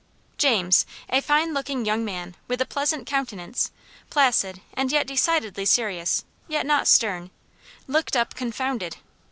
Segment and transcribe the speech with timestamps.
[0.39, 3.69] James, a fine looking young man, with a pleasant countenance,
[4.09, 7.29] placid, and yet decidedly serious, yet not stern,
[7.85, 8.97] looked up confounded.